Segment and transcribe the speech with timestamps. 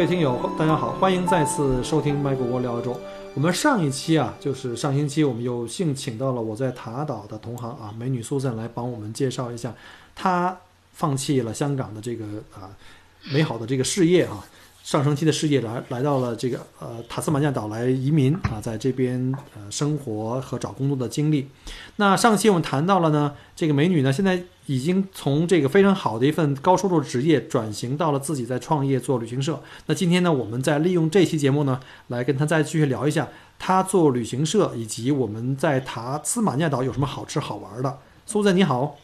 [0.00, 2.98] 各位听友，大家好，欢迎再次收听麦果果聊澳洲。
[3.34, 9.74] 我们上一期啊，就是上星期，我们有幸请到了我在塔岛的同行啊，美女苏珊来帮我们介绍一下，
[10.14, 10.56] 她
[10.94, 12.24] 放弃了香港的这个
[12.54, 12.72] 啊
[13.30, 14.42] 美好的这个事业啊，
[14.90, 21.46] 上升期的事业来来到了这个呃塔斯马尼亚岛来移民啊，在这边呃生活和找工作的经历。
[21.94, 29.62] 那上期我们谈到了呢，这个美女呢，现在已经从这个非常好的一份高收入职业转型到了自己在创业做旅行社。
[29.86, 33.28] 那今天呢，我们再利用这期节目呢，来跟她再继续聊一下
[33.60, 37.98] 她做旅行社以及我们在塔斯马尼亚岛有什么好吃好玩的。
[38.26, 38.98] 苏珊你好，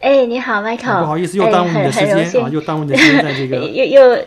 [0.00, 4.24] 哎，你好，Michael，不好意思，又耽误你的时间啊，又耽误你的时间在这个 又又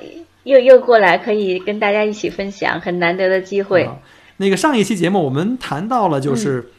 [0.50, 3.84] 又又过来，可以跟大家一起分享，很难得的机会。
[3.84, 3.98] 啊
[4.42, 6.72] 那个上一期节目我们谈到了，嗯就是、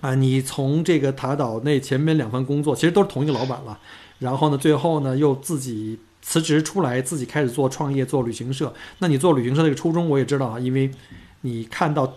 [0.00, 3.78] 啊，你从这个塔岛那前面两份工作其实都是同一个老板了，
[4.18, 8.74] 然后呢，最后呢又自己辞职出来，自己开始做创业，做旅行社。
[8.98, 10.90] 那你做旅行社这个初衷我也知道啊，因为
[11.42, 12.12] 你看到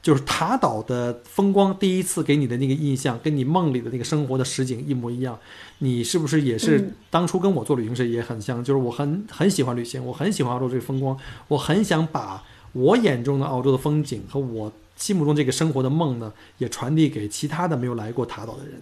[0.00, 5.36] 就是塔岛的风光，第一次给你的那个印象，跟你梦里的那个生活的实景一模一样。
[5.78, 8.64] 你是不是也是嗯当初跟我做旅行社也很像？
[8.64, 11.16] 就是我很很喜欢旅行，我很喜欢澳洲这个风光，
[11.48, 18.80] 我很想把我眼中的澳洲的风景和我心目中这个生活的梦呢，也传递给其他的没有来过塔岛的人。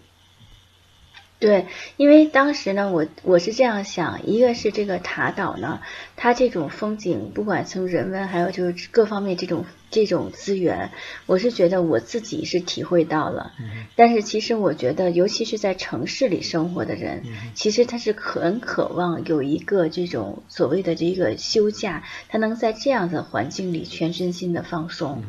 [1.45, 1.67] 对，
[1.98, 5.82] 因为当时呢，我我是这样想，一个是这个塔岛呢，
[6.16, 10.91] 它这种风景，不管从人文还有就是各方面这种这种资源，
[11.27, 13.53] 我是觉得我自己是体会到了。
[13.94, 25.22] 但是其实我觉得，尤其是在城市里生活的人，其实他是很渴望有一个这种所谓的这个休假，他能在这样的环境里全身心的放松。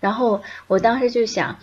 [0.00, 1.58] 然后我当时就想。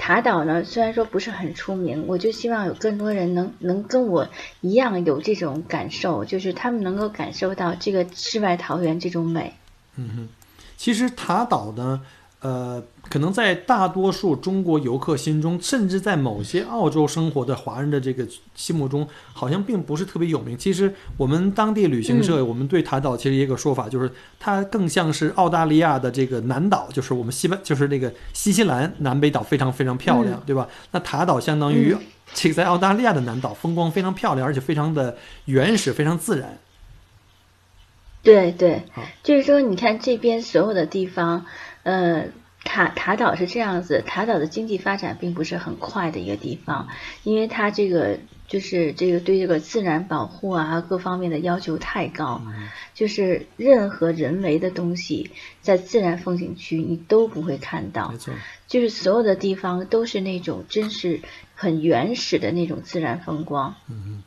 [0.00, 4.26] 塔岛呢，虽然说不是很出名，我就希望有更多人能能跟我
[4.62, 9.54] 一样有这种感受，就是他们能够感受到这个世外桃源这种美。
[9.96, 10.28] 嗯哼，
[10.78, 12.00] 其实塔岛呢，
[12.40, 20.56] 呃，可能在大多数中国游客心中，甚至在某些澳洲生活的华人的这个心目中，好像并不是特别有名。
[20.56, 30.66] 其实我们当地旅行社，我们对塔岛其实也有个说法，就是它更像是澳大利亚的这个南岛，就是我们西班，就是那个新西兰南北岛非常非常漂亮，对吧？
[30.92, 35.14] 那塔岛相当于嗯这个在澳大利亚的南岛，风光非常漂亮，而且非常的
[35.44, 36.58] 原始，非常自然。
[38.22, 38.82] 对对，
[39.22, 41.46] 就是说，你看这边所有的地方，
[41.82, 42.26] 呃，
[42.64, 46.88] 塔塔岛是这样子，塔岛的经济发展并不是很快的一个地方，
[47.24, 52.42] 因为它这个就是这个对这个自然保护啊各方面的要求太高，
[52.94, 55.30] 就是任何人为的东西
[55.62, 58.34] 在自然风景区你都不会看到没，错，
[58.66, 61.20] 就是所有的地方都是那种真是
[61.54, 63.76] 很原始的那种自然风光。
[63.88, 64.22] 嗯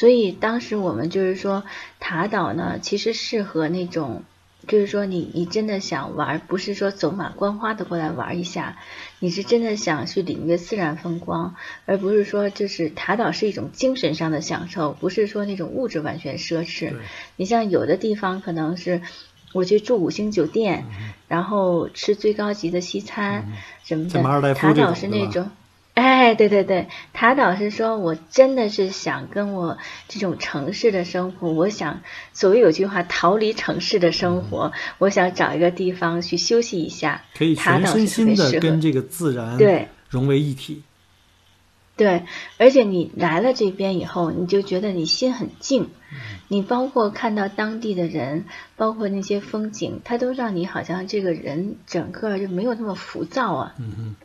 [0.00, 1.62] 所以当时我们就是说，
[1.98, 4.22] 塔岛呢，其实适合那种，
[4.66, 8.78] 就是说你你真的想玩，不是说走马观花的过来玩一下，
[9.18, 16.94] 你是真的想去领略自然风光，而不是说就是塔岛是一种精神上的享受，不是说那种物质完全奢侈。
[17.36, 19.02] 你像有的地方可能是。
[19.52, 20.86] 我去住五星酒店，
[21.26, 23.48] 然后吃最高级的西餐
[23.82, 24.54] 什么的。
[24.54, 25.50] 塔岛是那种，
[25.94, 29.76] 哎，对对对，塔岛是说我真的是想跟我
[30.08, 32.00] 这种城市的生活，我想
[32.32, 37.24] 所谓有句话，逃离城市的生活，我想找一个地方去休息一下。
[37.36, 40.82] 可以全身心的跟这个自然对融为一体。
[41.96, 42.22] 对，
[42.56, 45.90] 而且你来了这边以后，你就觉得你心很静，
[46.48, 48.46] 你包括看到当地的人，
[48.76, 53.74] 包括那些风景，它都让你好像这个人整个就没有那么浮躁啊。
[53.78, 54.16] 嗯哼。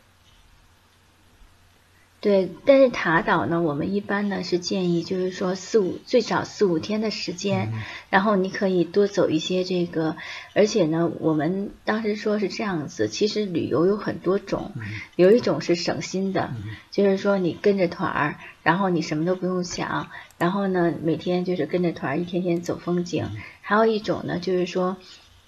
[2.25, 7.71] 对，但是塔岛呢，我们一般呢是建议，就是说四五最少四五天的时间，
[8.09, 10.17] 然后你可以多走一些这个，
[10.55, 14.71] 而且呢，我们当时说是这样子，其实旅游有很多种，
[15.15, 16.49] 有一种是省心的，
[16.89, 23.29] 就是说你跟着团儿，然后你什么都不用想，然后呢每天就是跟着团儿一天天走风景，
[23.61, 24.97] 还有一种呢就是说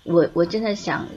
[0.03, 1.07] 我我真的想。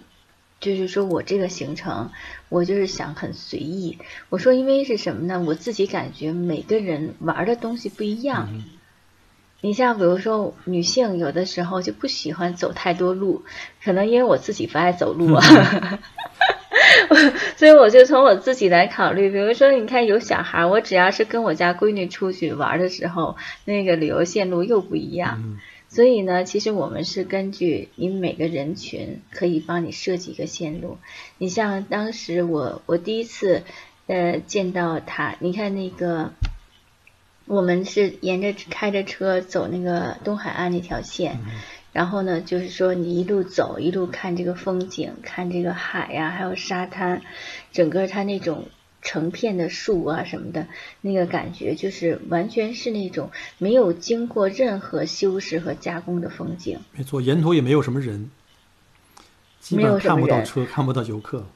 [0.61, 2.11] 就是说我这个行程，
[2.51, 3.99] 我就是想很随意。
[4.29, 5.43] 我说，因为是什么呢？
[5.47, 8.49] 我自己感觉每个人玩的东西不一样。
[9.63, 13.43] 你像比如说女性有的时候就不喜欢走太多路，
[13.83, 15.43] 可能因为我自己不爱走路啊，
[17.57, 19.31] 所以我就从我自己来考虑。
[19.31, 23.37] 比如说，你看有小孩，我只要是跟我家闺女出去玩的时候，
[23.67, 25.59] 那个旅游线路又不一样。
[25.91, 30.97] 所以呢，其实我们是根据你每个人群可以帮你设计一个线路。
[31.37, 33.65] 你像当时我我第一次
[34.07, 36.33] 呃见到他，你看那个。
[37.47, 41.41] 我们是沿着开着车走那个东海岸那条线，
[41.93, 47.23] 然后呢，就是说你一路走一路看这个风景，看这个海呀，还有沙滩，
[47.73, 48.69] 整个它那种
[49.03, 50.67] 成片的树啊什么的，
[51.01, 56.79] 那个感觉就是完全是那种没有经过任何修饰和加工的风景。
[56.93, 58.31] 没错，沿途也没有什么人，
[59.61, 61.47] 基本看不到车，看不到游客。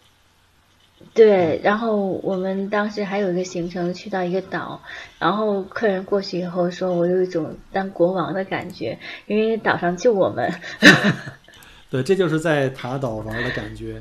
[1.12, 4.81] 对，然后我们当时还有一个行程，去到一个岛，
[5.19, 10.50] 然后客人过去以后说，我有一种当国王的感觉，因为岛上就我们。
[11.90, 14.00] 对，这就是在塔岛玩的感觉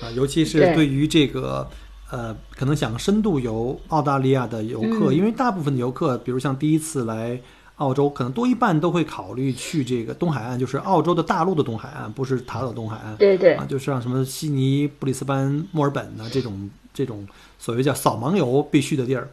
[0.00, 1.68] 啊，尤其是对于这个
[2.10, 7.40] 呃，可能想深度游澳大利亚的游客，因为大部分的游客，比如像第一次来。
[7.78, 13.14] 澳洲可能多一半都会考虑去这个东海岸，就是澳洲的大陆的东海岸，不是塔岛东海岸。
[13.14, 13.54] 对对。
[13.54, 17.24] 啊，就是像什么悉尼、布里斯班、墨尔本呢这种这种
[17.56, 19.28] 所谓叫扫盲游必须的地儿。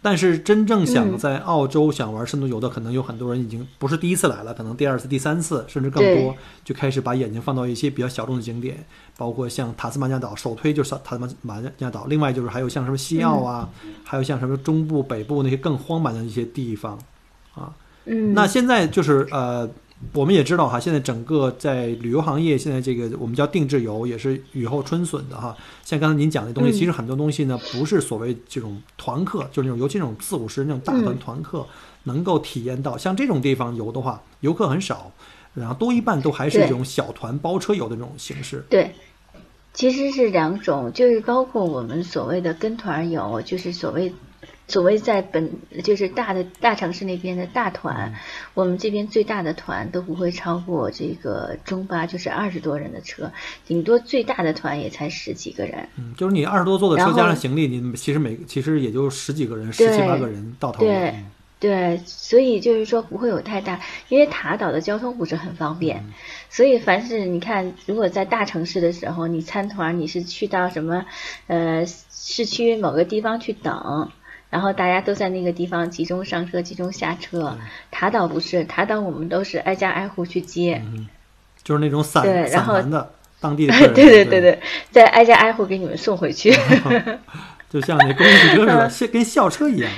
[0.00, 6.34] 但是真正想在澳洲想玩深度游的，可能有很多人已经不是第一次来了，可能第二次、第三次甚至更多，
[6.64, 8.84] 就开始把眼睛放到一些比较小众的景点，
[9.16, 12.06] 包括像塔斯马尼亚岛，首推就是塔斯马尼亚岛。
[12.06, 13.68] 另外就是还有像什么西澳啊，
[14.04, 16.96] 还有像什么中部、北部那些更荒蛮的一些地方，
[17.54, 17.74] 啊。
[18.04, 19.68] 嗯，那现在就是呃，
[20.12, 25.56] 我们也知道哈，现在整个在旅游行业，现在这个我们叫定制游，也是雨后春笋的哈。
[25.84, 31.66] 像刚才您讲的东西，其实很多东西呢，不是所谓这种团客，就是那种尤其那种四五十那种大团团客
[32.04, 32.96] 能够体验到。
[32.96, 35.10] 像这种地方游的话，游客很少，
[35.54, 38.64] 然后多一半都还是这种小团包车游的这种形式。
[38.70, 38.92] 对，
[39.74, 44.12] 其实是两种，就是包括我们所谓的跟团游，就是所谓。
[44.68, 45.50] 所谓在本
[45.82, 48.14] 就是大的大城市那边的大团，
[48.52, 53.32] 我们这边最大的团都不会超过这个中巴，就是二十多人的车，
[53.66, 55.88] 顶多最大的团也才十几个人。
[55.96, 60.84] 嗯，就是你二十多座的车加上行李，你其实每其实也就十几个人，十七八个人到头。
[60.84, 61.14] 对
[61.58, 63.80] 对，所以就是说不会有太大，
[64.10, 66.04] 因为塔岛的交通不是很方便，
[66.50, 71.06] 所以凡是你看，如果在大城市的时候，你参团你是去到什么
[71.46, 74.10] 呃市区某个地方去等。
[74.50, 77.58] 然后大家都在那个地方集中上车、集中下车。
[77.90, 80.82] 塔岛不是，塔岛我们都是挨家挨户去接，
[81.62, 83.76] 就是那种散散团的 当地的。
[83.94, 84.58] 对对对对，
[84.90, 86.50] 再挨家挨户给你们送回去。
[87.68, 89.90] 就像那公共汽车似的， 跟校车一样。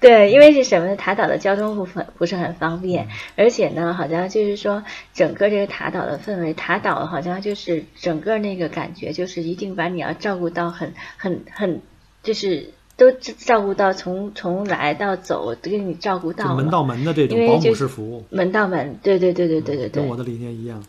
[0.00, 0.96] 对，因为是什么呢？
[0.96, 3.06] 塔岛的交通不很不是很方便，
[3.36, 4.82] 而且呢，好像就是说
[5.12, 11.82] 整个这个塔岛的氛围，塔岛好像就是整个那个感觉，就是一定把你要照顾到很很很，
[12.22, 12.72] 就是。
[13.00, 20.84] 都照顾到从从来到走都给你照顾到门到门的这种保姆式服务，门到门，对对对对对对对，跟我的理念一样。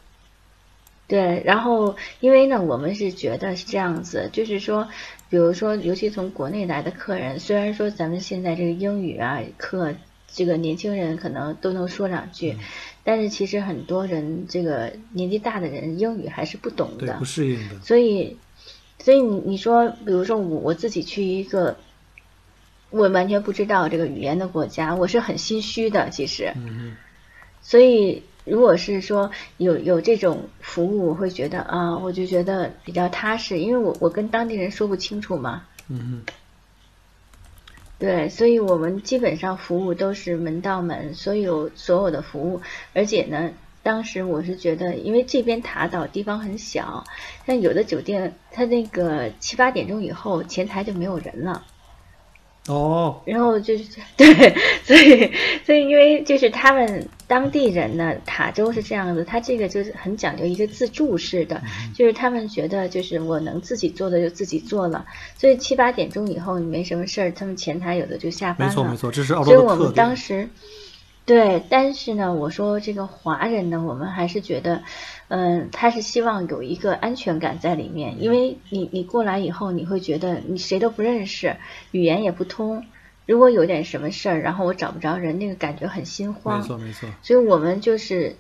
[1.08, 4.90] 对，然后因为呢，我们是觉得是这样子，就是说，
[5.30, 9.94] 比如说，尤其从国内来的客人，虽然说咱们现在这个英语啊课，
[10.28, 12.58] 这个年轻人可能都能说两句，
[13.06, 17.80] 但是其实很多人这个年纪大的人英语还是不懂的，不适应的。
[17.86, 18.36] 所以，
[19.00, 21.78] 所以你你说，比如说我我自己去一个。
[22.92, 26.54] 我完全不知道这个语言的国家，我是很心虚的，其实。
[26.56, 26.96] 嗯
[27.64, 35.64] 所以，如果是说有有这种服务，我会觉得啊，我就觉得比较踏实，因为我我跟当地人说不清楚嘛。
[35.88, 36.24] 嗯
[38.00, 42.62] 对，所以我们基本上服务都是门到门，所有所有的服务，
[42.96, 43.52] 而且呢，
[43.84, 47.04] 当时我是觉得，因为这边塔岛地方很小，
[47.46, 51.64] 像有的酒店，它那个七八点钟以后，前台就没有人了。
[52.68, 55.32] 哦，然后就是 对， 所以
[55.66, 61.60] 所以因为就是他们当地人呢，塔州是这样子，他这个就是很讲究一个自助式的，
[61.96, 65.04] 就是他们觉得就是我能自己做的就自己做了，
[65.38, 68.74] 所以七八点钟以后你没什么事儿，他们前台有的就下班了。
[68.74, 70.48] 没错没错，这是澳洲所以我们当时
[71.32, 74.84] 对，但是呢，我说这个华人呢，我们还是觉得。
[75.34, 81.56] 嗯，他是希望有一个安全感在里面，因为你你过来以后，你会觉得你谁都不认识，
[81.92, 82.84] 语言也不通。
[83.26, 86.60] 如果有点什么事儿，然后我找不着人，那个感觉很心慌。
[86.60, 87.08] 没错没错。
[87.22, 88.36] 所以我们就是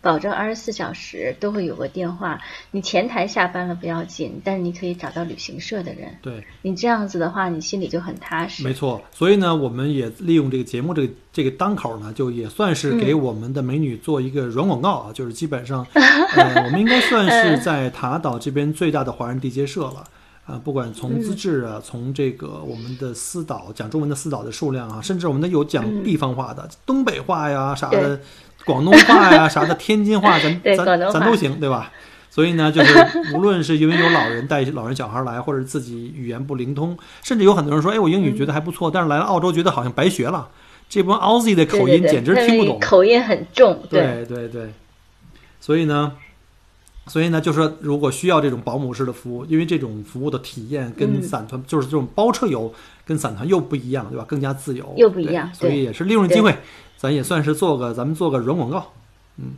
[0.00, 2.40] 保证二十四小时都会有个电话。
[2.70, 6.14] 你前台下班了不要紧，但是你可以找到旅行社的人。
[6.22, 8.62] 对你这样子的话，你心里就很踏实。
[8.62, 20.04] 没错，所以呢，我们也利用这个节目这个这个当口呢，就也算是给我们的美女做一个软广告啊，就是基本上， 呃，我们应该算是在塔岛这边最大的华人地接社了。
[20.46, 28.20] 啊，不管从资质啊，从这个我们的私导讲中文的私导的数量啊，甚至我们的有讲地方话的，东北话呀啥的，
[28.64, 31.90] 广东话呀啥的，天津话咱 咱咱都行，对吧？
[32.30, 32.94] 所以呢，就是
[33.34, 40.48] 无论是因为有老人带老人小孩来，或者自己语言不灵通，甚至有很多人说，哎，我英语觉得还不错，但是来了澳洲觉得好像白学了，
[40.88, 44.72] 这帮 Aussie 的口音简直听不懂，口音很重，对对对，
[45.60, 46.12] 所以呢。
[47.06, 52.72] 所以呢，就是说，如果需要这种保姆式的服务，因为这种服务的体验跟散团，就是这种包车游
[53.06, 54.24] 跟散团又不一样，对吧？
[54.26, 56.56] 更加自由，又不一样，所以也是利用机会，
[56.96, 58.92] 咱也算是做个，咱们做个软广告，
[59.38, 59.54] 嗯。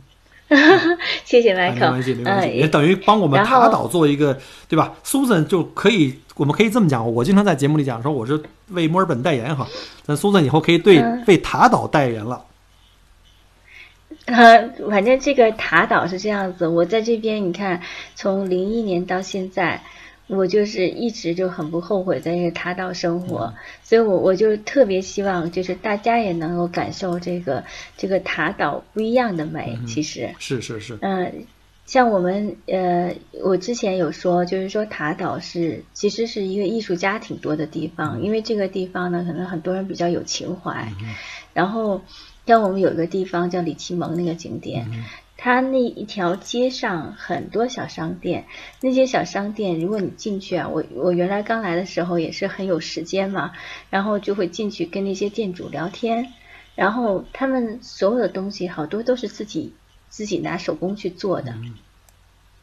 [1.25, 4.37] 谢谢麦克，没关系，没关系，也等于帮我们塔岛做一个，
[4.69, 9.67] 对吧？Susan 就可以，我们可以这么讲，我经常在节目里讲说，我是为墨尔本代言哈，
[10.03, 12.41] 咱 Susan 以后可以对为塔岛代言了。
[14.27, 17.81] 呃，反正这个塔岛是这样子，我在这边，你看，
[18.13, 19.81] 从零一年到现在，
[20.27, 23.53] 我就是一直就很不后悔在这个塔岛生活，
[23.83, 27.63] 所以我我就特别希望，就是大家也能够感受这个
[27.95, 29.79] 这个塔岛不一样的美。
[29.87, 31.45] 其实是是是，嗯，
[31.85, 33.15] 像我们呃，
[33.45, 40.91] 我之前有说，就是说塔岛是其实是一个艺术家挺多的地方，因为这个地方呢，可能很多人比较有情怀，
[41.53, 42.01] 然后。
[42.47, 44.87] 像我们有一个地方叫李奇蒙那个景点，
[45.35, 48.45] 它那一条街上很多小商店，
[48.81, 53.51] 那些小商店，如果你进去啊，我我原来刚来的时候也是很有时间嘛，
[53.89, 56.33] 然后就会进去跟那些店主聊天，
[56.73, 59.73] 然后他们所有的东西好多都是自己
[60.09, 61.53] 自己拿手工去做的，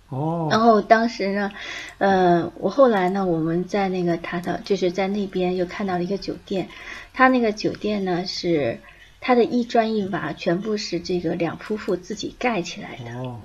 [0.09, 1.53] 哦，然后当时呢，
[1.99, 6.69] 呃，我后来呢，我们在那个他的就是在那边又看到了一个酒店，
[7.13, 8.81] 他那个酒店呢是。
[9.27, 13.19] 它的一砖一瓦全部是这个两夫妇自己盖起来的。
[13.19, 13.41] 哦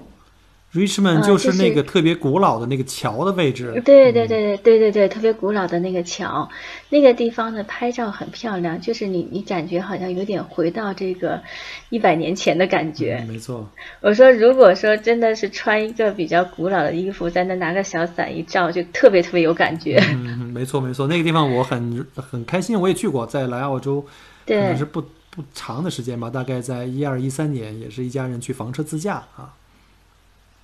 [0.74, 3.72] ，Richmond 就是那个特别古老的那个桥的位置。
[3.86, 6.50] 对对对对对对对，特别古老的那个桥，
[6.90, 11.42] 那个地方呢拍照很漂亮，就是你你感觉好像有点回到这个
[11.90, 13.26] 一百年前的感觉。
[13.26, 13.66] 没错。
[14.02, 19.98] 我说，如果说真的是穿一个比较古老的衣服，在那拿个小伞一照，就特别特别有感觉。
[20.12, 24.06] 嗯，没错没错，那个地方我很很开心，我也去过，在来澳洲
[24.46, 25.02] 可能是不。
[25.30, 29.56] 不长的时间吧，大概在一二一三年，也是一家人去房车自驾啊。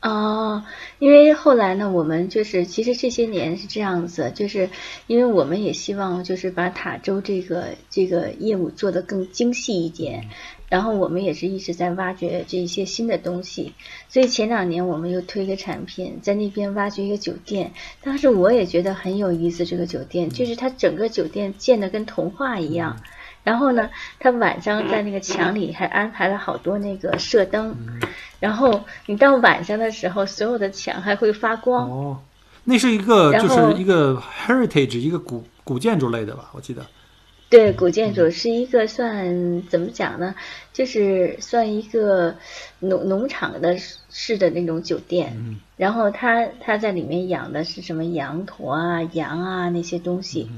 [0.01, 0.63] 哦，
[1.00, 4.69] 因为后来呢，我们就是其实这些年是这样子，就是
[5.07, 10.29] 因为我们也希望就是把塔州这个这个业务做得更精细一点，
[10.69, 13.74] 然后我们也是一直在挖掘这一些新的东西，
[14.07, 23.01] 所以前两年我们又推一个产品，在那边挖掘一个酒店，当时我也觉得很有意思，这个酒店就是它整个酒店建的跟童话一样。
[23.46, 27.74] 然后呢，他晚上在那个墙里还安排了好多那个射灯，
[28.40, 31.88] 然后你到晚上的时候，所有的墙还会发光。
[31.90, 32.20] 哦，
[32.64, 36.50] 那是一个就是一个 heritage 一个古古建筑类的吧？
[36.54, 36.86] 我记得。
[37.48, 40.34] 对，古建筑是一个算怎么讲呢？
[40.74, 42.36] 就是算一个
[42.80, 43.78] 农农场的
[44.10, 45.34] 式的那种酒店。
[45.38, 45.60] 嗯。
[45.78, 50.50] 然后他他在里面养的是什么羊驼啊、羊啊那些东西。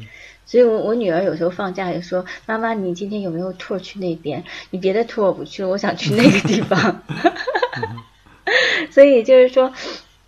[0.48, 4.44] 所以，我我女儿有时候放假也说：“妈妈，你今天有没有 tour 去那边？
[4.72, 7.04] 你别的 tour 我不去了，我想去那个地方。”
[8.90, 9.74] 所以就是说，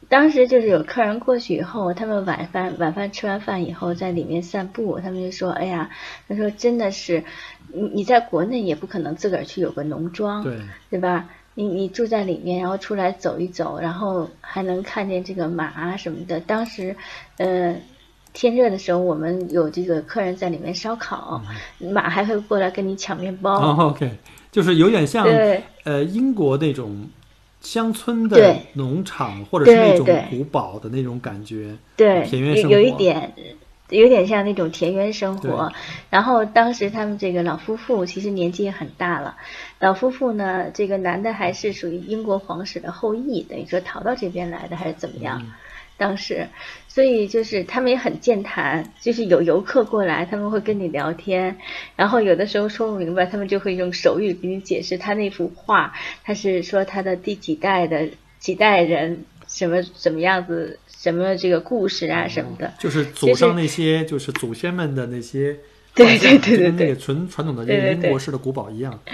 [0.09, 5.89] 当时就是有客人过去以后，他们晚饭晚饭吃完饭以后在里面散步，他们就说：“哎呀，
[6.27, 7.23] 他说真的是，
[7.71, 10.59] 你你在国内也不可能自个儿去有个农庄，对
[10.89, 11.29] 对吧？
[11.55, 16.41] 你你住在里面，然后出来走一走，然后还能看见这个马啊什么的。
[16.41, 16.97] 当时，
[17.38, 17.81] 嗯。”
[18.33, 21.41] 天热的时候，我们有这个客人在里面烧烤，
[21.79, 23.59] 马还会过来跟你抢面包。
[23.59, 24.12] 哦，OK，
[24.51, 25.25] 就是有点像
[25.83, 27.09] 呃英国那种
[27.62, 31.75] 乡村的农场，或者是那种古堡的那种感觉。
[31.95, 33.33] 对，田园生活有一点，
[33.89, 35.71] 有点像那种田园生活。
[36.09, 39.36] 然后当时他们这个老夫妇其实年纪也很大了，
[39.79, 45.41] 老夫妇呢，这个男的还是属于英国皇室的后裔，等于说逃到这边来的还是怎么样？
[46.00, 46.48] 当时。
[46.88, 51.56] 所以就是他们也很健谈，就是有游客过来，他们会跟你聊天，
[51.96, 65.56] 然后有的时候说不明白，他们就会用手语给你解释他那幅画，他是说他的第几代的几代人什么什么样子，什么这个故事啊什么的，就是祖上那些就是祖先们的那些，
[65.94, 67.63] 对对对对对，纯传统的
[67.94, 69.00] 英国式的古堡一样。
[69.06, 69.13] 对，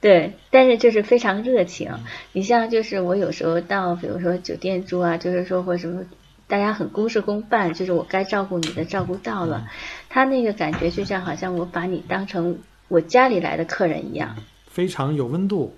[0.00, 1.90] 但是就是非常热情。
[2.32, 6.04] 你像就是我有时候到，比如说酒店住啊，就是说或什么，
[6.46, 9.68] 大家很公事公办，就是我该照顾你的照顾到了，
[10.08, 14.36] 他那个感觉就像好像我把你当成我家里来的客人一样，
[14.66, 15.74] 非常有温度。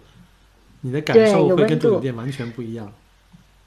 [0.82, 2.90] 你的感受会跟住酒店完全不一样。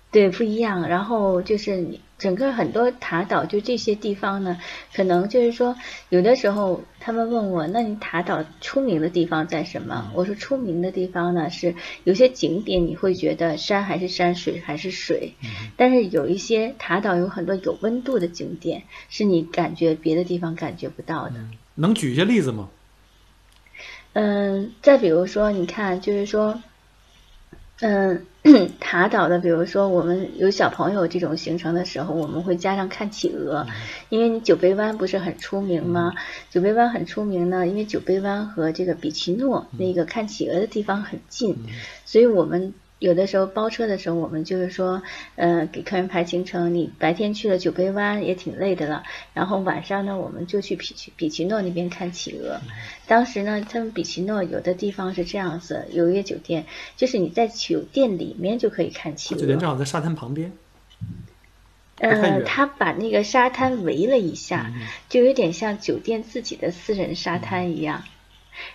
[0.09, 0.87] 对，不一样。
[0.87, 4.57] 然后就是你整个很多塔岛，就这些地方呢，
[4.95, 5.75] 可能就是说，
[6.07, 10.09] 有的时候他们问我，那你塔岛出名的地方在什么？
[10.15, 11.75] 我说出名的地方呢是
[12.05, 15.33] 有些景点，你会觉得山还是山，水还是水。
[15.75, 21.35] 但是有一些塔岛有很多有温度的景点，是你感觉别的地方感觉不到的。
[21.75, 22.69] 能举一些例子吗？
[24.13, 26.63] 嗯，再比如说，你看，就是说。
[27.79, 28.25] 嗯，
[28.79, 33.65] 塔岛的，比如说我们有小朋友这种行程的时候，我们会加上看企鹅，
[34.09, 36.13] 因为你九杯湾不是很出名吗？
[36.49, 41.57] 九杯湾很出名呢，因为九杯湾和这个比奇诺那个看企鹅的地方很近，
[42.05, 42.73] 所以我们。
[43.03, 45.03] 有的时候包车的时候，我们就是说，
[45.35, 46.73] 呃，给客人排行程。
[46.73, 52.61] 你白天去了九杯湾也挺累的了，然后晚上呢，我们就去比奇比奇诺那边看企鹅。
[53.05, 59.41] 当时呢，他们比奇诺有的地方是这样子，有一个酒店，就是你在酒店里面就可以看企鹅。
[59.41, 60.53] 酒店正好在沙滩旁边。
[61.97, 64.71] 呃，他把那个沙滩围了一下，
[65.09, 68.03] 就有点像酒店自己的私人沙滩一样。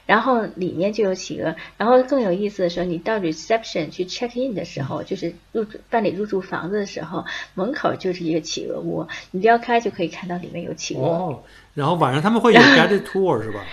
[0.06, 11.02] 然后里面就有企鹅，然后更有意思的时候，你到 reception 去 check in 的时候，就是入住办理入住房子的时候，门口就是一个企鹅窝，你撩开就可以看到里面有企鹅。
[11.02, 11.42] 哦，
[11.74, 13.64] 然后晚上他们会有 guided tour 是吧？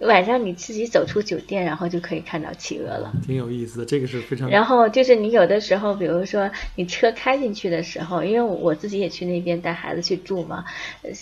[0.00, 3.84] 晚上你自己走出酒店，然后就可以看到企鹅了，挺有意思的。
[3.84, 4.48] 这个是非常。
[4.48, 10.64] 然后就是你有的时候，比如说你车开进去的时候，因为我自己也去那边带孩子去住嘛，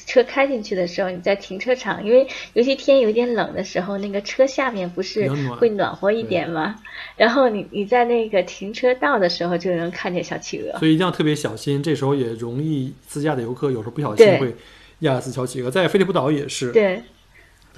[0.07, 6.77] 车开进去的时候，你在停车场，因为尤其天有点冷的时候，那个车下面不是会暖和一点吗？
[7.17, 11.83] 然后你你在那个停车道的时候就能看见小企鹅，所以一定要特别小心。
[11.83, 14.55] 这时候也容易自驾的游客有时候不小心会
[15.01, 16.71] 压死小企鹅，在菲利普岛也是。
[16.71, 17.03] 对。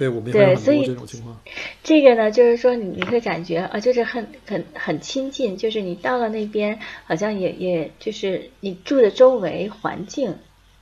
[0.01, 1.39] 对，我们对，所以这种情况，
[1.83, 10.33] 这个呢，就是说你你会感觉啊，就是很很很亲近，就是你到了那边，好像也也就是你住的周围环境，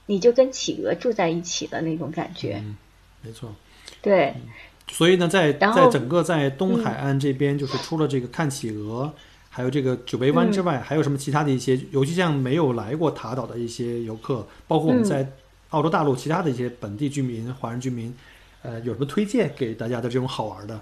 [0.06, 2.62] 你就跟企鹅住在一起的那种感觉。
[2.64, 2.78] 嗯，
[3.22, 3.54] 没错。
[4.02, 4.34] 对。
[4.90, 9.14] 所以呢，在在整个在东海岸这边，就是除了这个看企鹅，
[9.50, 15.30] 还有这个九杯湾之外，还有什么其他的一些，尤其像没有来过塔岛的一些游客，包括我们在
[15.72, 18.16] 澳洲大陆其他的一些本地居民、华人居民。
[18.62, 20.80] 呃，有什么推荐给大家的这种好玩的？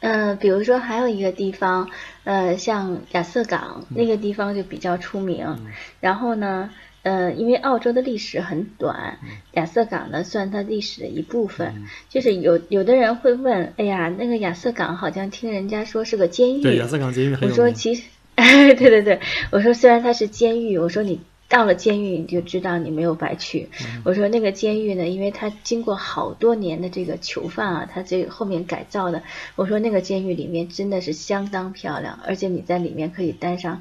[0.00, 1.90] 嗯，比如说还有一个地方，
[2.24, 5.58] 呃，像亚瑟港那个地方就比较出名。
[6.00, 6.70] 然后呢，
[7.02, 9.18] 呃，因为澳洲的历史很短，
[9.52, 11.86] 亚瑟港呢算它历史的一部分。
[12.08, 16.62] 就是有有的人会问，哎呀，那个亚瑟港好像听人家说是个监狱。
[16.62, 18.04] 对，亚瑟港监狱我说其实，
[18.36, 21.20] 对对对，我说虽然它是监狱，我说你。
[21.48, 23.68] 到了监狱，你就知道你没有白去。
[24.04, 29.22] 我说那个监狱呢，因为它经过好多年的这个囚犯啊，它这后面改造的。
[29.56, 33.80] 我说那个监狱里面真的是相当漂亮，而且你在里面可以待上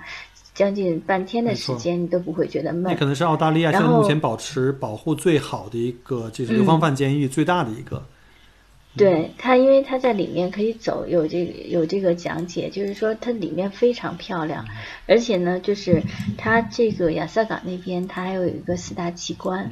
[0.53, 2.83] 将近半天的时间，你都不会觉得闷。
[2.83, 8.01] 那可能是澳大利亚现在目前保持保护最好的一个，就是流放犯监狱最大的一个。
[8.97, 14.65] 对它，因为它在里面可以走，有这个有这个讲解，就是说它里面非常漂亮，
[15.05, 16.01] 而且呢，就是
[16.37, 19.69] 它这个亚瑟港那边，它还有一个四大奇观，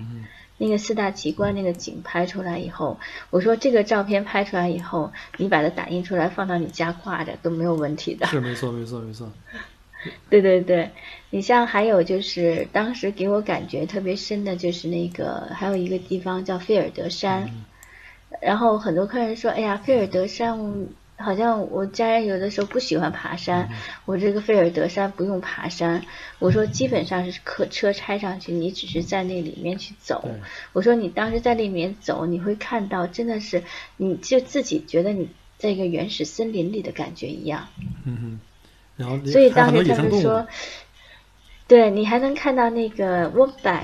[0.57, 2.99] 那个四大奇观那个景拍出来以后，
[3.31, 8.27] 我说这个照片拍出来以后，你把它打印出来放到你家挂着都没有问题的。
[8.27, 9.31] 是没错，没错，没错。
[10.29, 10.91] 对对对，
[11.31, 17.49] 你像还有就是当时给我感觉特别深的就是那个还有一个地方叫菲尔德山。
[18.41, 23.69] 然后很多客人说：“哎呀，菲尔德山，好像我家人有的时候不喜欢爬山。
[24.05, 26.01] 我这个菲尔德山不用爬山。
[26.39, 30.29] 我说基本上是客车拆上去，你只是在那里面去走。
[30.73, 33.63] 我说你当时在里面走，你会看到真的是，
[33.97, 37.67] 你就自己觉得你在一个原始森林里的感觉一样。
[38.03, 38.39] 嗯哼。
[38.97, 40.47] 然后所以当时他们说，
[41.67, 43.29] 对你还能看到那个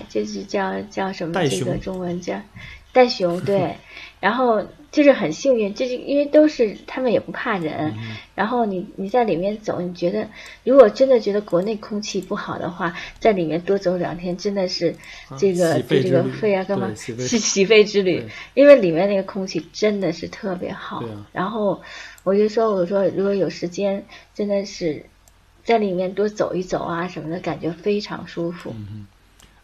[0.07, 2.39] 就是叫叫什么这个中文叫
[2.93, 3.75] 袋熊，对。
[4.21, 7.91] ”然后就是很幸运，就是因为都是他们也不怕人。
[8.35, 10.27] 然后你你在里面走，你觉得
[10.63, 14.95] 如果真的觉得国内空气不好的话，在里面多走两天真的是
[15.39, 18.23] 这个对这个肺啊干嘛是洗肺之旅，
[18.53, 21.03] 因为里面那个空气真的是特别好。
[21.31, 21.81] 然后
[22.23, 25.03] 我就说我说如果有时间，真的是
[25.63, 28.75] 在里面多走一走啊什么的，感觉非常舒服。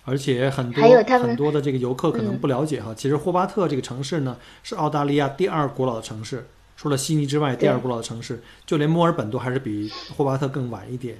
[0.07, 11.17] 而且很多很多的这个游客可能不了解哈，其实霍巴特这个城市呢是澳大利亚第二古老的城市，除了悉尼之外第二古老的城市，就连墨尔本都还是比霍巴特更晚一点。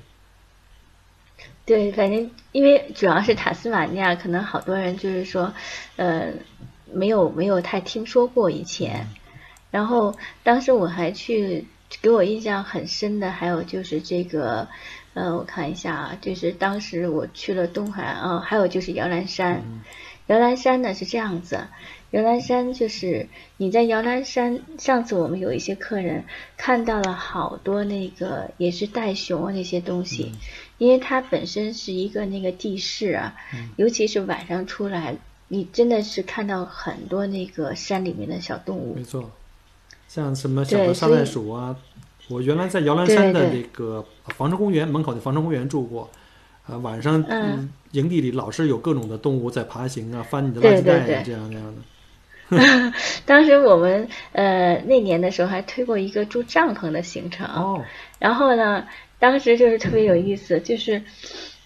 [1.65, 5.53] 对，反正因为主要是塔斯马尼亚，可能好多人就是说，
[5.97, 6.31] 呃，
[6.93, 9.05] 没有没有太听说过以前。
[9.69, 11.67] 然后当时我还去，
[12.01, 14.69] 给我印象很深的还有就是这个，
[15.17, 19.63] 呃，我看一下啊，就是当时我去了东海啊，还有就是摇篮山。
[20.27, 21.67] 摇篮山呢是这样子，
[22.11, 26.25] 摇篮山就是你在摇篮山，上次我们有一些客人
[26.55, 30.33] 看到了好多那个也是袋熊啊那些东西，
[30.77, 33.35] 因为它本身是一个那个地势啊，
[33.77, 35.15] 尤其是晚上出来，
[35.47, 38.95] 你真的是看到很多那个山里面的小动物。
[38.95, 39.31] 没错，
[40.09, 41.75] 像什么小的沙袋鼠啊，
[42.27, 44.03] 我原来在摇篮山的那个
[44.35, 46.09] 防城公园门口的防城公园住过。
[46.69, 51.81] 啊，晚上嗯，营地里老是有各种的动物在爬行啊，翻你的垃圾袋呀，这样那样的。
[53.25, 57.81] 当时我们呃那年的时候还推过一个住帐篷的行程，哦，
[58.19, 58.85] 然后呢，
[59.17, 61.01] 当时就是特别有意思，就是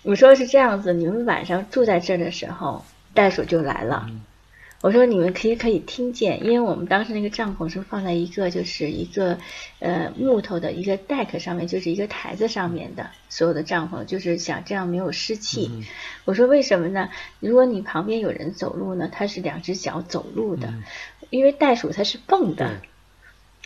[0.03, 4.07] 我说是这样子，你们晚上住在这儿的时候，袋鼠就来了。
[4.81, 9.37] 我说你们可以可以听见，因为我们当时那个帐篷是放在一个就是一个
[9.79, 15.69] 呃木头的一个 deck 上面，就是一个台子上面的所有的帐篷，就是想这样没有湿气。
[16.25, 17.09] 我说为什么呢？
[17.39, 20.73] 如果你旁边有人走路呢，它是两只脚走路的，
[21.29, 22.81] 因为袋鼠它是蹦的。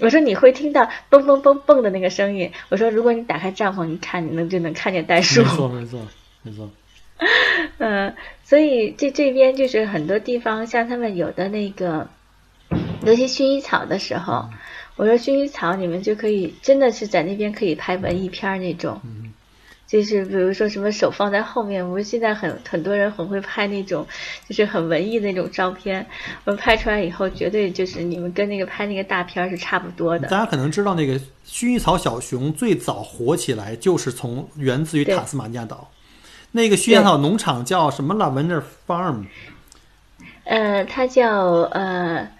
[0.01, 2.51] 我说你会听到蹦蹦蹦蹦的那个声音。
[2.67, 5.41] 我说如果你打开帐篷，你看你能就能看见袋鼠。
[5.41, 6.01] 没错没错
[6.41, 6.69] 没错。
[7.79, 12.07] 嗯，所以这这边就是很多地方，像他们有的那个，
[13.05, 14.49] 尤其薰衣草的时候，
[14.97, 18.99] 我说薰衣草你们就可以真的是在那边可以拍文艺片那种，
[19.87, 24.05] 就是比如说什么手放在后面，我们现在很很多人很会拍那种，
[24.49, 26.05] 就是很文艺那种照片，
[26.43, 30.27] 我们拍出来以后绝对就是你们跟那个拍那个大片是差不多的。
[30.27, 35.89] 大家可能知道那个薰衣草小熊最早火起来就是从源自于塔斯马尼亚岛。
[36.55, 39.25] 那个薰衣草农场叫什么？Lavender Farm。
[40.45, 41.29] 呃，它叫
[41.73, 42.31] 呃，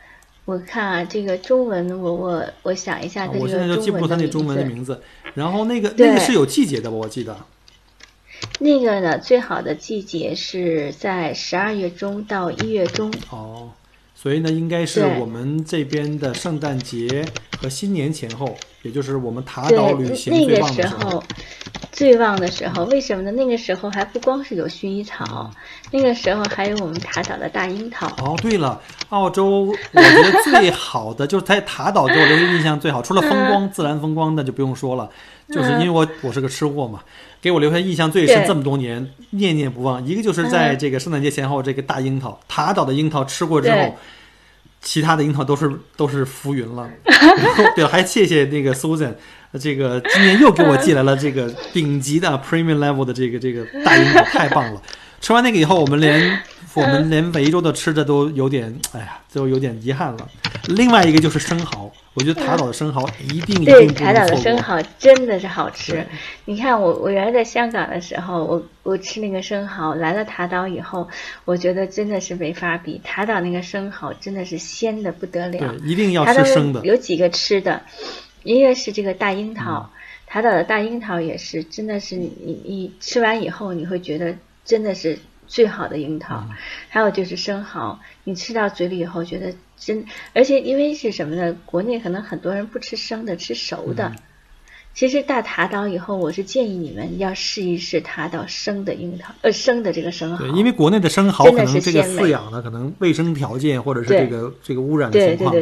[0.46, 5.02] 我看啊，这个中文，我我我想一下，我现在就记不住它那中文的名字。
[5.34, 6.96] 然后那个那个是有季节的吧？
[6.96, 7.36] 我记得。
[8.60, 13.14] 那个呢，最好的季节是在十二月中到一月中。
[13.32, 13.72] 哦，
[14.16, 17.26] 所以呢，应该是我们这边的圣诞节
[17.60, 21.24] 和新年前后，也就是我们塔岛旅行最旺的时候。
[21.92, 23.32] 最旺的时候，为什么呢？
[23.32, 25.50] 那个时候还不光是有薰衣草，
[25.92, 28.06] 那个时候还有我们塔岛的大樱桃。
[28.18, 35.10] 哦，对了，澳洲我觉得最好的 就是在塔岛给我留下印象最好，除了风光，自然风光那就不用说了，
[35.50, 37.00] 就是因为我我是个吃货嘛，
[37.42, 40.06] 给我留下印象最深，这么多年念念不忘。
[40.06, 43.96] 一个就是在这个圣诞节前后，这个大樱桃，塔岛的樱桃吃过之后，
[44.86, 46.88] 其他的樱桃都是都是浮云了。
[47.76, 49.14] 对，还谢谢那个 Susan。
[49.60, 54.82] 这个今年又给我寄来了这个顶级的 premium level 的这个这个大樱桃，太棒了！
[55.22, 56.40] 吃完那个以后，我们连
[56.76, 60.30] 我们连维州的吃的都有点，哎呀，就有点遗憾了。
[60.68, 66.06] 另外一个就是生蚝，我觉得塔岛的生蚝一定一定对塔岛的生蚝真的是好吃。
[66.46, 71.08] 你看我我原来在香港的时候，我我吃那个生蚝，来了塔岛以后，
[71.46, 73.00] 我觉得真的是没法比。
[73.04, 76.82] 塔岛那个生蚝真的是鲜的不得了，对，一定要吃生的。
[76.86, 77.82] 有几个吃的。
[78.44, 79.90] 一个是这个大樱桃，
[80.28, 82.32] 塔岛的大樱桃也是，真的是你
[82.64, 86.44] 你吃完以后，你会觉得真的是最好的樱桃。
[86.90, 91.56] 还有就是生蚝，你吃到嘴里以后觉得真，而且因为是什么呢？
[91.66, 94.12] 国内可能很多人不吃生的，吃熟的。
[94.94, 100.38] 其实大塔岛以后，我是建议你们要试一试塔岛生的樱桃，呃，生的这个生蚝。
[100.38, 105.54] 对，因为国内的生蚝可能这个饲养的可能卫生条件或者是这个这个污染的情况。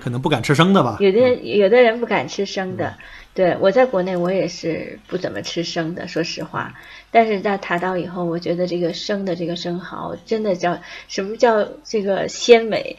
[0.00, 0.96] 可能不敢吃生的吧？
[1.00, 2.96] 有的人有的人不敢吃生的，
[3.34, 6.74] 对我在国内我也是不怎么吃生的，说实话。
[7.10, 12.96] 但是在塔岛以后，我觉得这个生的这个生蚝真的叫什么叫这个鲜美，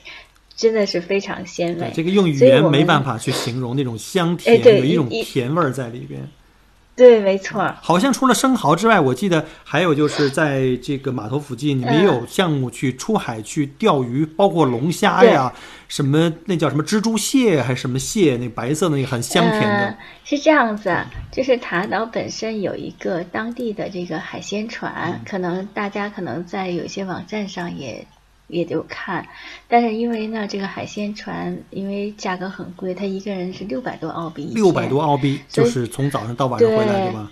[0.55, 1.91] 真的是非常鲜美。
[1.93, 6.21] 这个用语言没办法去形容那种香甜，有一种甜味儿在里边。
[6.99, 7.73] 对，没错。
[7.81, 15.53] 好像除了生蚝之外，我记得还有就是在这个码头附近，你们也有项目去出海去钓鱼，包括龙虾呀，
[15.87, 19.95] 什么那叫什么蜘蛛蟹还是什么蟹，那白色那个很香甜的。
[20.25, 20.93] 是这样子，
[21.31, 28.05] 就是塔岛本身有一个当地的这个海鲜船，可能大家可能在有些网站上也。
[28.49, 29.27] 也就看，
[29.67, 34.51] 但是因为呢，这个海鲜船因为价格很贵，他一个人是六百多澳币。
[34.53, 37.31] 六百多澳币，就是从早上到晚上回来对吧？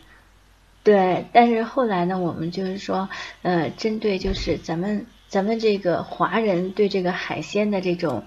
[0.84, 3.10] 对，但是后来呢，我们就是说，
[3.42, 8.24] 呃，针对就是咱们咱们这个华人对这个海鲜的这种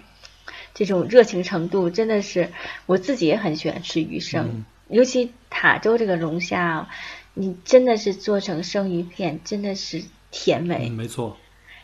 [0.75, 2.51] 这种热情程度，真的是
[2.87, 6.89] 我自己也很喜欢吃鱼生，尤其塔州这个龙虾，
[7.35, 10.91] 你真的是做成生鱼片，真的是甜美。
[10.91, 11.37] 没错。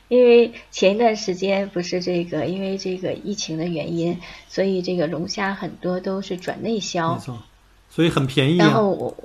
[0.08, 7.14] 因为前一段时间不是这个，因为这个疫情的原因，所以这个龙虾很多都是转内销。
[7.14, 7.42] 没错。
[7.88, 8.58] 所以很便宜。
[8.58, 9.16] 然后我，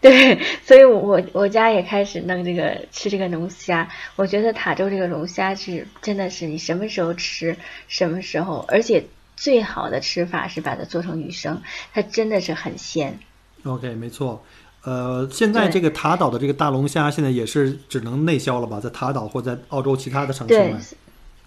[0.00, 3.90] 对，所以我我家也开始弄这个吃这个龙虾。
[4.14, 7.56] 我觉得塔州这个龙虾是真的是你什么时候吃
[7.88, 9.04] 什么时候，而且
[9.36, 11.60] 最好的吃法是把它做成鱼生，
[11.92, 13.18] 它真的是很鲜。
[13.64, 14.42] OK，没错。
[14.86, 20.78] 呃，现在这个塔岛的这个大龙虾现在也是只能内销了吧，在塔岛或在澳洲其他的城市卖。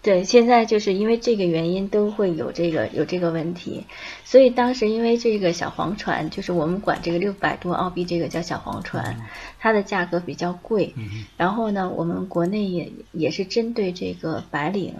[0.01, 3.85] 对，现在就是因为这个原因都会有这个有这个问题，
[4.23, 9.17] 所以当时因为这个小黄船，就是我们管这个六百多澳币这个叫小黄船，
[9.59, 10.93] 它的价格比较贵。
[11.35, 14.95] 然后呢，我们国内也也是针对这个白领，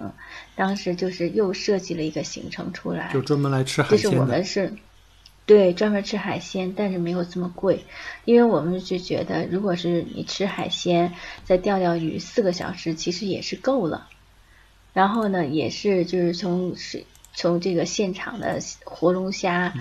[0.56, 4.74] 当时就是又设计了一个行程出来，就专门来吃海鲜就是我们是，
[5.50, 7.84] 对，专门吃海鲜，但是没有这么贵，
[8.24, 11.12] 因为我们就觉得，如果是你吃海鲜
[11.44, 14.08] 再钓钓鱼，四个小时其实也是够了。
[14.94, 19.74] 然后呢，也是就是从水从这个现场的活龙虾、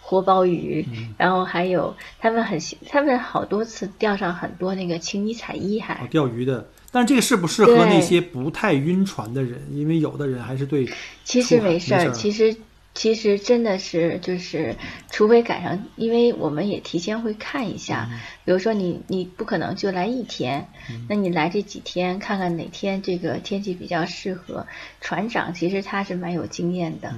[0.00, 0.86] 活鲍鱼，
[1.18, 9.60] 然后还有他们很他们好多次钓上很多那个青衣彩衣还钓鱼的，但这个适不适合那些不太晕船的人？
[9.72, 10.88] 因为有的人还是对
[11.24, 12.56] 其实没事儿，其实。
[12.96, 14.74] 其实真的是就是，
[15.10, 18.08] 除非赶上，因为我们也提前会看一下。
[18.46, 20.68] 比如说你你不可能就来一天，
[21.06, 24.66] 那你来这几天看看哪天这个天气比较适合。
[25.02, 27.14] 船长其实他是蛮有经验的，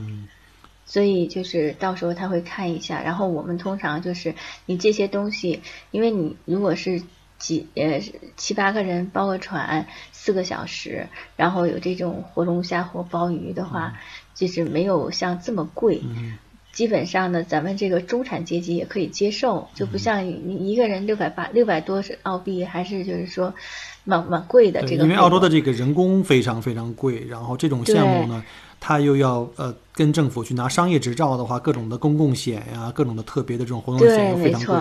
[0.85, 3.01] 所以就是到时候他会看一下。
[3.01, 4.35] 然后我们通常就是
[4.67, 5.63] 你这些东西，
[5.93, 7.01] 因为你如果是
[7.39, 8.01] 几呃
[8.37, 13.95] 七八个人包个船四个小时，然后有这种活龙虾、或鲍鱼的话。
[14.39, 16.01] 就是没有像这么贵，
[16.73, 23.53] 基本上呢，咱们这个中产阶级也可以接受，就不像你一个人六百八六百多是澳币，还是就是说
[24.05, 24.81] 蛮蛮贵的。
[24.83, 28.45] 这个因为澳洲的这个人工非常非常贵，然后这种项目呢，
[28.79, 34.77] 它又要呃跟政府去拿商业执照的话，各种的公共险呀，各种的特别的这种活动险非常贵，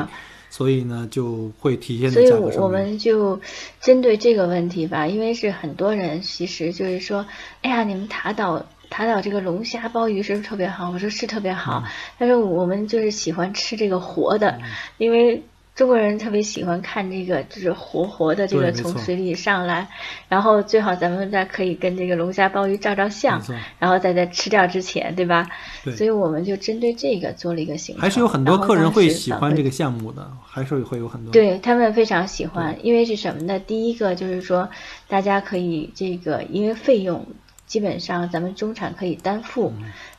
[0.50, 2.52] 所以呢就会体现在价格上。
[2.52, 3.40] 所以我们就
[3.82, 7.26] 针对这个问题吧，因为是很多人其实就是说，
[7.62, 8.66] 哎呀，你们塔岛。
[8.90, 10.92] 塔岛这个龙虾鲍鱼是不是特别好？
[10.92, 11.84] 我说是特别好，
[12.18, 14.62] 但是我们就是喜欢吃这个活的，
[14.98, 15.44] 因为
[15.78, 19.88] 中国人特别喜欢看这个，就是活活的这个从水里上来，
[20.28, 23.40] 然后最好咱们再可以跟这个龙虾鲍鱼照照相，
[23.78, 25.48] 然后在在吃掉之前，对吧？
[25.84, 25.96] 对。
[25.96, 28.02] 所以我们就针对这个做了一个行程。
[28.02, 31.32] 还是有很多客人会喜欢这个项目的，还是会有很多。
[31.32, 33.60] 对他们非常喜欢，因为是什么呢？
[33.60, 34.68] 第一个就是说，
[35.08, 37.24] 大家可以这个，因为费用。
[37.68, 39.72] 基本上咱们中产可以担负，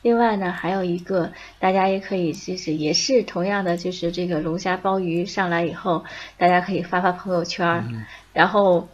[0.03, 6.05] 另外呢，还有一个大家也可以，就是也是同样的，就是这个龙虾鲍鱼上来以后，
[6.37, 8.87] 大家可以发发朋友圈，然后。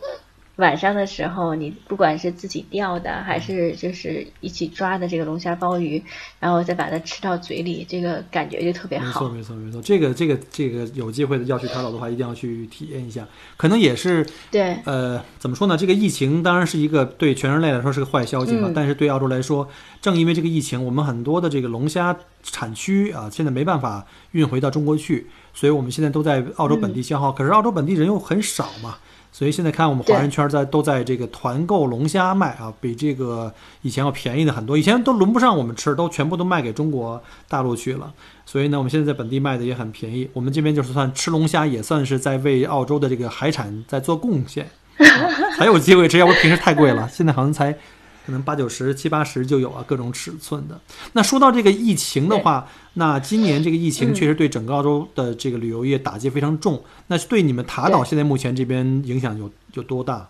[0.56, 6.00] 晚上的时候，你不管是自己钓的，还是就是一起抓的这个龙虾鲍鱼，
[6.38, 9.06] 然后再把它吃到嘴里，这个感觉就特别好。
[9.06, 9.82] 没错，没错，没错。
[9.82, 13.26] 这个，这个，这个有机会的要去塔岛的话，一定要去体验一下。
[13.56, 15.76] 可能也是对，呃，怎么说呢？
[15.76, 18.70] 这个疫情当然是一个对全人类来说是个坏消息嘛。
[18.72, 19.68] 但是对澳洲来说，
[20.00, 27.32] 正因为这个疫情，我们很多的这个龙虾产区啊，现在没办法运回到中国去，所以我们现在都在澳洲本地消耗。
[27.32, 28.98] 可是澳洲本地人又很少嘛。
[29.36, 34.78] 所以现在看我们华人圈在都在这个团购龙虾卖啊，比这个以前要便宜的很多。
[34.78, 38.14] 以前都轮不上我们吃，都全部都卖给中国大陆去了。
[38.46, 40.30] 所以呢，我们现在在本地卖的也很便宜。
[40.32, 44.70] 我们这边就是算吃龙虾，也算是在为澳洲的这个海产在做贡献，
[45.58, 46.16] 才有机会吃。
[46.18, 47.76] 要不平时太贵了，现在好像才。
[48.24, 50.80] 可能八九十、七八十就有啊，各种尺寸的。
[51.12, 56.82] 那说到这个疫情的话，那今年这个疫情确实对整个澳洲的这个旅游业打击非常重。
[57.06, 60.28] 那对你们塔岛现在目前这边影响有有多大？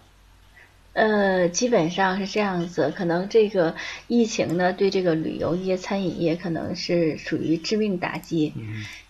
[0.95, 2.93] 呃，基本上是这样子。
[2.97, 3.75] 可能这个
[4.09, 8.53] 疫情呢，对这个旅游业、餐饮业可能是属于致命打击，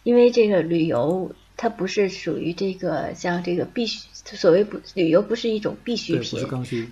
[0.03, 1.31] 因为这个旅游。
[1.57, 6.41] 它不是属于这个像这个必须所谓不旅游不是一种必需品，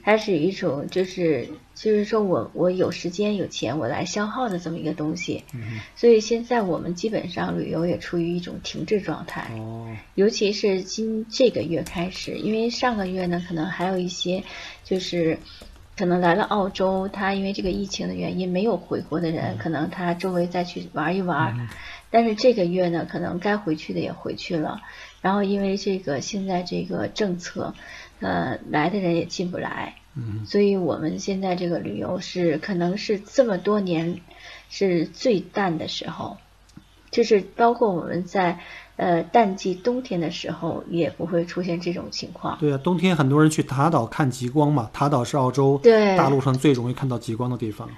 [0.04, 5.42] 它是一种就是就是说我我有时间有钱我来消耗的这么一个东西，
[5.96, 9.50] 所以现在我们基本上旅游也处于一种停滞状态，
[10.14, 14.44] 尤其是今这个月开始，因为上个月呢可能还有一些
[14.84, 15.38] 就是
[15.96, 21.68] 可能来了澳洲，他因为这个疫情的原因没有回国的人，可能他周围再去玩一玩。
[22.12, 24.82] 但是这个月呢，可能该回去的也回去了，
[25.22, 27.74] 然后因为这个现在这个政策，
[28.20, 34.20] 呃，来的人也进不来，嗯，所以我们现在这个旅游是可能是这么多年
[34.68, 36.36] 是最淡的时候，
[37.10, 38.60] 就是包括我们在
[38.96, 42.58] 呃淡季冬天的时候也不会出现这种情况。
[42.58, 47.88] 对啊，冬天很多人去塔岛看极光嘛，塔岛是澳洲对大陆上最容易看到极光的地方。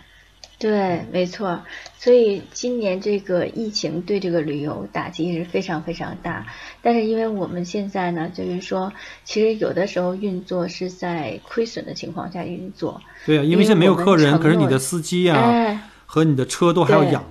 [0.64, 1.60] 对，没错。
[1.98, 6.46] 所以今年这个疫情对这个旅游打击是非常非常大。
[6.80, 8.90] 但是因为我们现在呢，就是说，
[9.24, 12.98] 其实有的时候运作是在亏损的情况下运作。
[13.26, 17.22] 对啊，因因为现在没有客人，可是你的司机啊、哎，和你的车都还要养。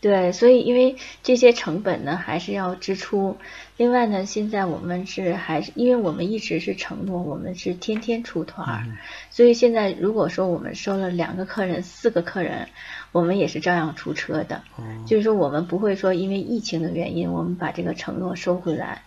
[0.00, 3.36] 对，所以因为这些成本呢，还是要支出。
[3.76, 8.84] 另外呢，现在我们是还是因为我们一直是承诺我们是天天出团儿，
[9.30, 12.68] 所以现在如果说我们收了两个客人、四个客人，
[13.12, 14.62] 我们也是照样出车的。
[14.76, 19.02] 哦，就是说我们不会说因为疫情的原因，我们把这个承诺收回来。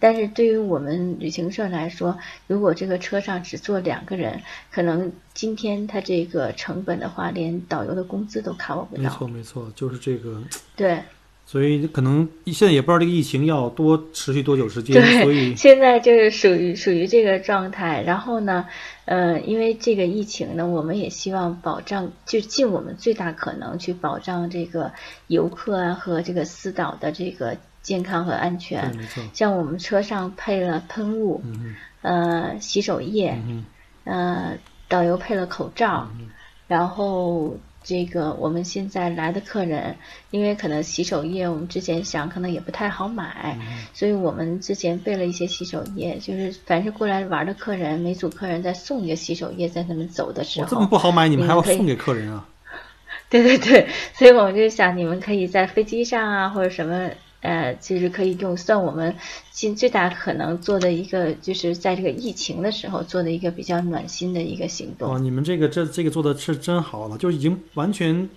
[0.00, 4.40] 但是对于我们旅行社来说，如果这个车上只坐两个人，
[4.72, 9.08] 可能今天他这个成本的话，连导游的工资都 cover 不没。
[9.10, 10.42] 错没错，就是这个，
[10.74, 10.98] 对
[11.44, 18.02] 所以可能现在也不知道这个疫情要多持续多久时间，所，以现在就是属于属于这个状态。
[18.02, 18.66] 然后呢，
[19.04, 24.92] 呃，因为这个疫情呢，我们也希望保障，就尽我们最大可能去保障这个
[25.26, 28.92] 游客啊和这个私导的这个健康和安，全。
[29.32, 33.64] 像我们车上配了喷雾，嗯呃，洗手液，嗯
[34.04, 36.28] 呃，导游配了口罩，嗯
[36.66, 39.96] 然后这个我们现在来的客人，
[40.30, 52.46] 因为可能洗手液我们之前想可能也不太好买，嗯所以我们之前备了一些洗手液，就是凡是过来玩的客人，每组客人再送一个洗手液，在他们走的时候，这么不好买，你们还要送给客人啊？
[53.28, 57.10] 对对对，所以我们就想，你们可以在飞机上啊，或者什么，
[57.42, 59.14] 呃，其实可以用算我们
[59.50, 65.14] 尽最大可能做的一个，就是在这个疫情的时候做的一个比较暖心的一个行动。
[65.14, 65.18] 哦。
[65.18, 68.28] 你们这个这这个做的是真好了，就已经完全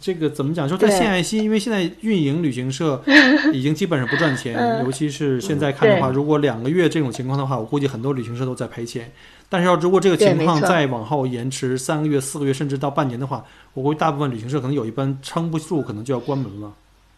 [0.00, 0.68] 这个怎么讲？
[0.68, 3.02] 说在对献爱心，因为现在运营旅行社
[3.52, 9.10] 已经基本上不赚钱，嗯尤其是现在看的话，对如果两个月这种情况的话，我估计很多旅行社都在赔钱。
[9.48, 13.44] 但是要如果这个情况再往后延迟三个月、四个月，甚至到半年的话，
[13.74, 16.72] 我估计大部分旅行社可能有一班撑不住，可能就要关门了。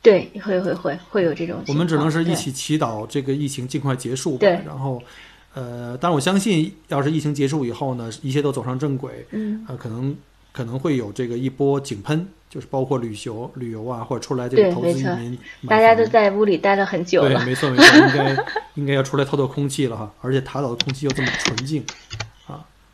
[0.04, 1.56] 对，会会会会有这种。
[1.66, 4.38] 我们只能是一起祈祷这个疫情尽快结束吧。
[4.40, 5.02] 对然后，
[5.54, 10.14] 呃，当然我相信，要是疫情结束以后呢，一切都走上正轨，嗯，呃，可能
[10.52, 21.82] 可能会有这个一波井喷，就是包括旅游、旅游啊，或者出来这个投资移民，大家都在屋里待了很久了对，没错没错， 应该应该要出来透透空气了哈，而且塔岛的空气又这么纯净。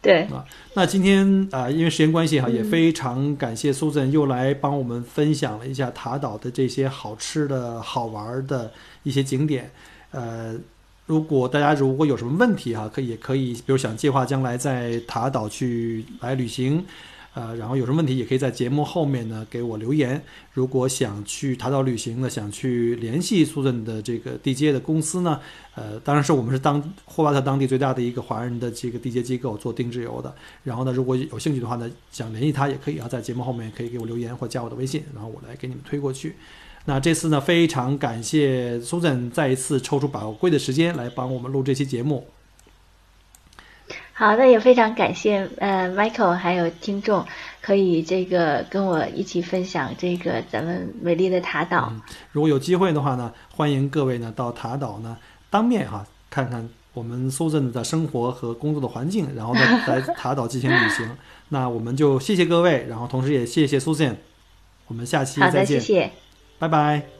[0.02, 9.70] 对啊，那今天啊、因为时间关系哈，嗯也非常感谢 Susan 又来帮我们分享了一下塔岛的这些好吃的好玩的一些景点。
[10.12, 10.56] 呃，
[11.06, 16.84] 如果大家如果有什么问题哈，可以也可以，比如想计划将来在塔岛去来旅行。
[17.32, 20.20] 呃，然后有什么问题也可以在节目后面呢给我留言。
[20.52, 25.38] 如果想去塔岛旅行呢，想去联系苏镇的这个地接的公司呢，
[25.74, 30.34] 呃，当然是我们是当霍巴特当地最大的一个华人的这个地接机构做定制游的。
[30.64, 36.34] 然后呢，如果有兴趣的话呢，想联系他也可以啊，在节目后面可以给我留言或加我的微信，然后我来给你们推过去。
[36.86, 42.26] 那这次呢，非常感谢 Susan 再一次抽出宝贵的时间来帮我们录这期节目。
[44.20, 47.24] 好，那也非常感谢呃 Michael 还有听众
[47.62, 51.90] 可以这个跟我一起分享这个咱们美丽的塔岛。
[52.30, 55.16] 如果有机会的话呢，欢迎各位呢到塔岛呢
[55.48, 61.08] 当面哈、看看我们 Susan 的生活和工作的环境，然后呢 来塔岛进行旅行。
[61.48, 64.16] 那我们就谢谢各位，然后同时也谢谢 Susan，
[64.88, 66.10] 我们下期再见，谢谢。
[66.58, 67.19] 拜拜。